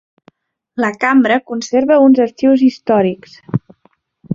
[0.83, 3.41] La cambra conserva uns arxius històrics.